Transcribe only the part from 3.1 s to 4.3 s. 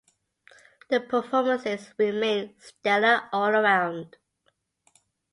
all around.